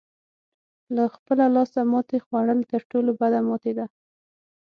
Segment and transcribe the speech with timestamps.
[0.95, 3.85] له خپله لاسه ماتې خوړل تر ټولو بده ماتې ده.